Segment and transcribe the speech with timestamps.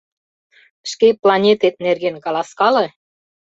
[0.91, 2.85] Шке планетет нерген каласкале!